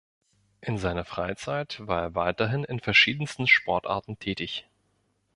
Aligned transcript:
In 0.61 0.79
seiner 0.79 1.05
Freizeit 1.05 1.77
war 1.85 2.01
er 2.01 2.15
weiterhin 2.15 2.63
in 2.63 2.79
verschiedensten 2.79 3.45
Sportarten 3.45 4.17
tätig. 4.17 4.67